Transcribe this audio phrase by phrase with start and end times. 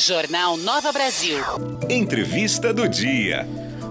[0.00, 1.44] Jornal Nova Brasil.
[1.90, 3.46] Entrevista do dia.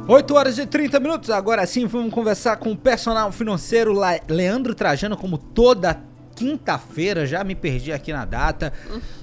[0.07, 1.29] 8 horas e 30 minutos.
[1.29, 3.93] Agora sim, vamos conversar com o personal financeiro
[4.27, 6.01] Leandro Trajano, como toda
[6.35, 7.27] quinta-feira.
[7.27, 8.73] Já me perdi aqui na data.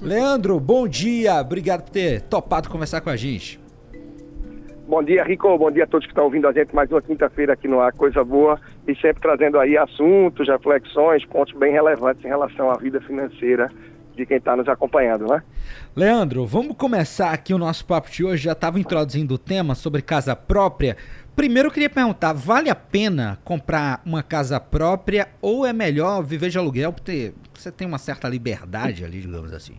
[0.01, 1.41] Leandro, bom dia.
[1.41, 3.59] Obrigado por ter topado conversar com a gente.
[4.87, 5.57] Bom dia, Rico.
[5.57, 7.91] Bom dia a todos que estão ouvindo a gente mais uma quinta-feira aqui no Ar
[7.91, 8.57] Coisa Boa
[8.87, 13.69] e sempre trazendo aí assuntos, reflexões, pontos bem relevantes em relação à vida financeira
[14.17, 15.41] de quem está nos acompanhando, né?
[15.95, 18.43] Leandro, vamos começar aqui o nosso papo de hoje.
[18.43, 20.97] Já estava introduzindo o tema sobre casa própria.
[21.35, 26.49] Primeiro eu queria perguntar, vale a pena comprar uma casa própria ou é melhor viver
[26.49, 29.75] de aluguel porque você tem uma certa liberdade ali, digamos assim?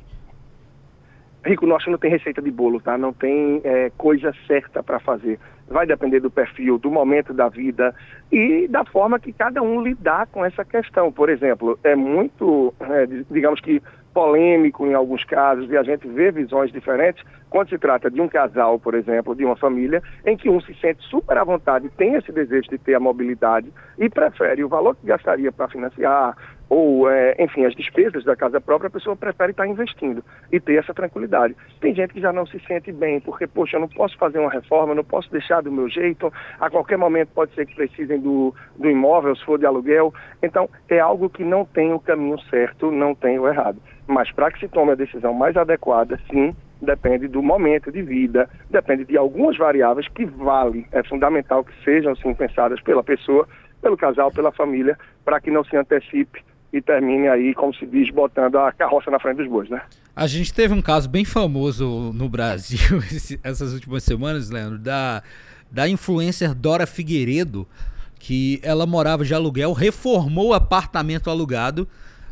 [1.45, 2.99] Rico, nosso não tem receita de bolo, tá?
[2.99, 5.39] Não tem é, coisa certa para fazer.
[5.69, 7.95] Vai depender do perfil, do momento da vida
[8.31, 11.13] e da forma que cada um lidar com essa questão.
[11.13, 13.83] Por exemplo, é muito, é, digamos que
[14.19, 18.29] polêmico em alguns casos e a gente vê visões diferentes quando se trata de um
[18.29, 22.15] casal, por exemplo, de uma família, em que um se sente super à vontade, tem
[22.15, 26.37] esse desejo de ter a mobilidade e prefere o valor que gastaria para financiar
[26.69, 30.23] ou, é, enfim, as despesas da casa própria, a pessoa prefere estar investindo
[30.53, 31.57] e ter essa tranquilidade.
[31.81, 34.51] Tem gente que já não se sente bem, porque, poxa, eu não posso fazer uma
[34.51, 38.55] reforma, não posso deixar do meu jeito, a qualquer momento pode ser que precisem do,
[38.77, 40.13] do imóvel, se for de aluguel.
[40.43, 43.81] Então, é algo que não tem o caminho certo, não tem o errado.
[44.09, 48.49] Mas para que se tome a decisão mais adequada, sim, depende do momento de vida,
[48.71, 53.47] depende de algumas variáveis que vale, é fundamental que sejam sim pensadas pela pessoa,
[53.83, 56.43] pelo casal, pela família, para que não se antecipe
[56.73, 59.83] e termine aí, como se diz, botando a carroça na frente dos bois, né?
[60.17, 62.99] A gente teve um caso bem famoso no Brasil
[63.45, 65.23] essas últimas semanas, Leandro, da,
[65.71, 67.67] da influencer Dora Figueiredo,
[68.19, 71.89] que ela morava de aluguel, reformou o apartamento alugado,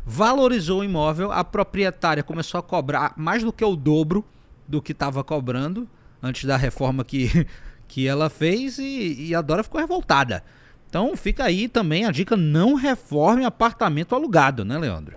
[0.09, 4.23] valorizou o imóvel, a proprietária começou a cobrar mais do que o dobro
[4.65, 5.85] do que estava cobrando
[6.23, 7.27] antes da reforma que,
[7.89, 10.41] que ela fez e, e a Dora ficou revoltada.
[10.87, 15.13] Então fica aí também a dica, não reforme apartamento alugado, né, Leandro?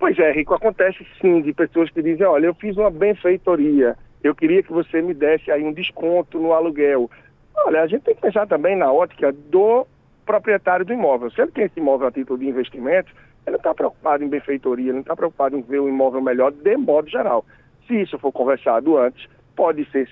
[0.00, 4.34] Pois é, Rico, acontece sim de pessoas que dizem, olha, eu fiz uma benfeitoria, eu
[4.34, 7.08] queria que você me desse aí um desconto no aluguel.
[7.54, 9.86] Olha, a gente tem que pensar também na ótica do
[10.26, 11.30] proprietário do imóvel.
[11.30, 13.12] Se ele tem esse imóvel a título de investimento,
[13.46, 16.50] ele não está preocupado em benfeitoria, ele não está preocupado em ver o imóvel melhor
[16.50, 17.44] de modo geral.
[17.86, 20.08] Se isso for conversado antes, pode ser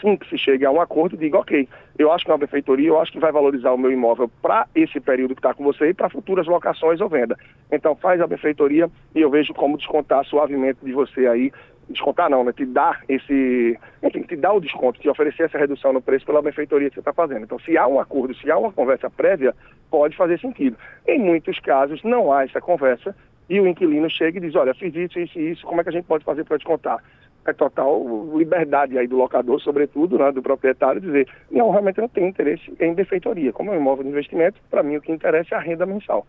[0.00, 2.38] sim que se chegue a um acordo e diga, ok, eu acho que é uma
[2.38, 5.62] benfeitoria, eu acho que vai valorizar o meu imóvel para esse período que está com
[5.62, 7.36] você e para futuras locações ou venda.
[7.70, 11.52] Então faz a benfeitoria e eu vejo como descontar suavemente de você aí,
[11.88, 12.52] descontar não, né?
[12.52, 16.42] Te dar esse, enfim, te dar o desconto, te oferecer essa redução no preço pela
[16.42, 17.44] benfeitoria que você está fazendo.
[17.44, 19.54] Então se há um acordo, se há uma conversa prévia,
[19.90, 20.76] pode fazer sentido.
[21.06, 23.14] Em muitos casos não há essa conversa
[23.48, 25.90] e o inquilino chega e diz, olha, fiz isso, isso e isso, como é que
[25.90, 27.02] a gente pode fazer para descontar?
[27.46, 28.04] É total
[28.36, 32.92] liberdade aí do locador, sobretudo, né, do proprietário, dizer, não, realmente não tenho interesse em
[32.92, 33.52] defeitoria.
[33.52, 36.26] Como é um imóvel de investimento, para mim o que interessa é a renda mensal.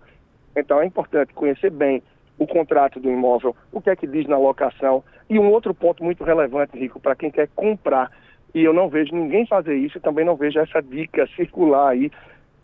[0.55, 2.03] Então é importante conhecer bem
[2.37, 5.03] o contrato do imóvel, o que é que diz na locação.
[5.29, 8.11] E um outro ponto muito relevante, Rico, para quem quer comprar,
[8.53, 12.11] e eu não vejo ninguém fazer isso, e também não vejo essa dica circular aí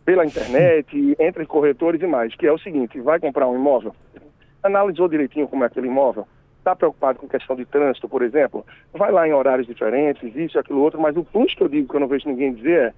[0.05, 3.95] pela internet, entre corretores e mais, que é o seguinte, vai comprar um imóvel,
[4.61, 9.11] analisou direitinho como é aquele imóvel, está preocupado com questão de trânsito, por exemplo, vai
[9.11, 11.99] lá em horários diferentes, isso, aquilo, outro, mas o plus que eu digo que eu
[11.99, 12.93] não vejo ninguém dizer é,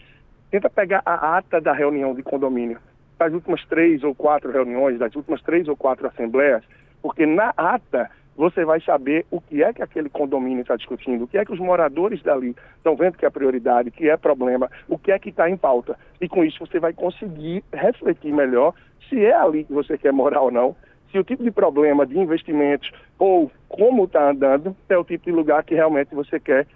[0.52, 2.80] tenta pegar a ata da reunião de condomínio,
[3.18, 6.64] das últimas três ou quatro reuniões, das últimas três ou quatro assembleias,
[7.02, 11.28] porque na ata você vai saber o que é que aquele condomínio está discutindo, o
[11.28, 14.98] que é que os moradores dali estão vendo que é prioridade, que é problema, o
[14.98, 15.98] que é que está em pauta.
[16.20, 18.74] E com isso você vai conseguir refletir melhor
[19.10, 20.76] se é ali que você quer morar ou não,
[21.12, 25.32] se o tipo de problema de investimentos ou como está andando é o tipo de
[25.32, 26.68] lugar que realmente você quer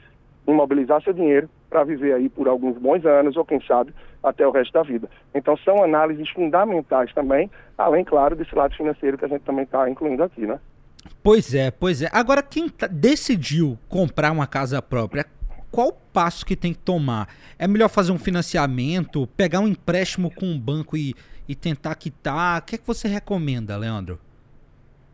[0.48, 4.52] imobilizar seu dinheiro para viver aí por alguns bons anos ou quem sabe até o
[4.52, 5.10] resto da vida.
[5.34, 9.90] Então são análises fundamentais também, além claro desse lado financeiro que a gente também está
[9.90, 10.60] incluindo aqui, né?
[11.24, 12.10] Pois é, pois é.
[12.12, 15.26] Agora quem tá, decidiu comprar uma casa própria,
[15.72, 17.28] qual passo que tem que tomar?
[17.58, 21.14] É melhor fazer um financiamento, pegar um empréstimo com um banco e,
[21.48, 22.60] e tentar quitar?
[22.60, 24.20] O que é que você recomenda, Leandro?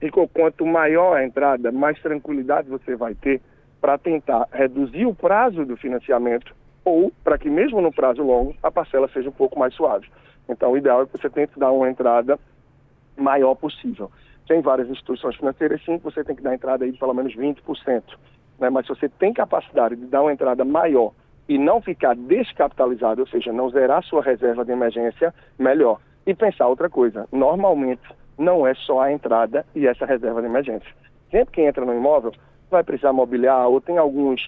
[0.02, 3.42] E quanto maior a entrada, mais tranquilidade você vai ter
[3.86, 8.72] para tentar reduzir o prazo do financiamento ou para que mesmo no prazo longo a
[8.72, 10.10] parcela seja um pouco mais suave.
[10.50, 12.40] Então o ideal é que você tente dar uma entrada
[13.16, 14.10] maior possível.
[14.48, 18.02] Tem várias instituições financeiras sim, você tem que dar entrada aí de pelo menos 20%.
[18.58, 18.72] Né?
[18.72, 21.12] Mas se você tem capacidade de dar uma entrada maior
[21.48, 26.00] e não ficar descapitalizado, ou seja, não zerar sua reserva de emergência, melhor.
[26.26, 28.02] E pensar outra coisa, normalmente
[28.36, 30.92] não é só a entrada e essa reserva de emergência.
[31.30, 32.34] Sempre que entra no imóvel,
[32.76, 34.48] vai precisar mobiliar ou tem alguns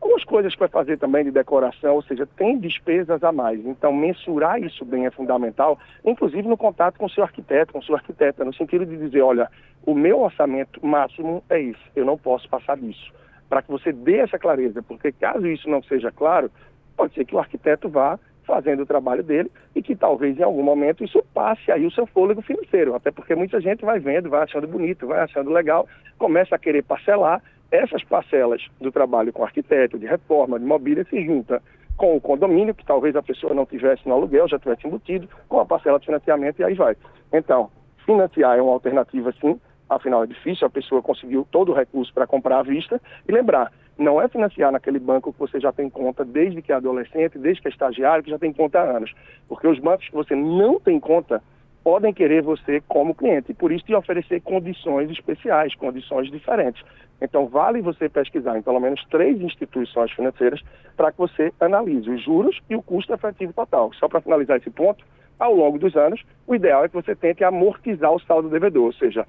[0.00, 3.64] algumas coisas para fazer também de decoração, ou seja, tem despesas a mais.
[3.64, 7.96] Então, mensurar isso bem é fundamental, inclusive no contato com o seu arquiteto, com sua
[7.96, 9.50] arquiteta, no sentido de dizer, olha,
[9.84, 13.12] o meu orçamento máximo é isso, eu não posso passar disso.
[13.48, 16.50] Para que você dê essa clareza, porque caso isso não seja claro,
[16.96, 20.62] pode ser que o arquiteto vá fazendo o trabalho dele e que talvez em algum
[20.62, 24.42] momento isso passe aí o seu fôlego financeiro, até porque muita gente vai vendo, vai
[24.42, 29.98] achando bonito, vai achando legal, começa a querer parcelar essas parcelas do trabalho com arquiteto,
[29.98, 31.60] de reforma, de mobília, se junta
[31.96, 35.58] com o condomínio, que talvez a pessoa não tivesse no aluguel, já tivesse embutido, com
[35.58, 36.94] a parcela de financiamento e aí vai.
[37.32, 37.70] Então,
[38.04, 42.26] financiar é uma alternativa sim, afinal é difícil, a pessoa conseguiu todo o recurso para
[42.26, 43.00] comprar à vista.
[43.28, 46.74] E lembrar, não é financiar naquele banco que você já tem conta desde que é
[46.74, 49.12] adolescente, desde que é estagiário, que já tem conta há anos.
[49.48, 51.42] Porque os bancos que você não tem conta
[51.82, 56.82] podem querer você como cliente, por isso te oferecer condições especiais, condições diferentes.
[57.22, 60.60] Então, vale você pesquisar em pelo menos três instituições financeiras
[60.96, 63.92] para que você analise os juros e o custo efetivo total.
[63.94, 65.04] Só para finalizar esse ponto,
[65.38, 68.92] ao longo dos anos, o ideal é que você tente amortizar o saldo devedor, ou
[68.92, 69.24] seja,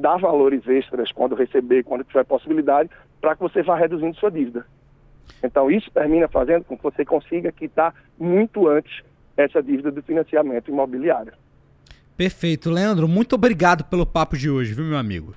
[0.00, 4.66] dar valores extras quando receber, quando tiver possibilidade, para que você vá reduzindo sua dívida.
[5.42, 9.02] Então, isso termina fazendo com que você consiga quitar muito antes
[9.36, 11.32] essa dívida do financiamento imobiliário.
[12.16, 12.70] Perfeito.
[12.70, 15.34] Leandro, muito obrigado pelo papo de hoje, viu, meu amigo?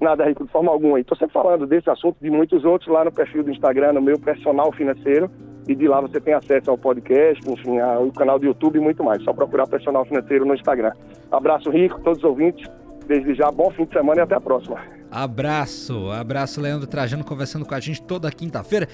[0.00, 0.98] Nada, Rico, de forma alguma.
[0.98, 4.18] Estou sempre falando desse assunto, de muitos outros lá no perfil do Instagram, no meu
[4.18, 5.30] personal financeiro.
[5.68, 9.04] E de lá você tem acesso ao podcast, enfim, ao canal do YouTube e muito
[9.04, 9.22] mais.
[9.22, 10.92] Só procurar personal financeiro no Instagram.
[11.30, 12.66] Abraço, Rico, todos os ouvintes.
[13.10, 14.80] Desde já, bom fim de semana e até a próxima.
[15.10, 18.86] Abraço, abraço, Leandro Trajano, conversando com a gente toda quinta-feira.